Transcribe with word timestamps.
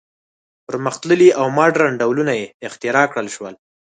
پرمختللي 0.67 1.29
او 1.39 1.45
ماډرن 1.57 1.93
ډولونه 2.01 2.33
یې 2.39 2.45
اختراع 2.67 3.05
کړل 3.11 3.27
شول. 3.35 3.53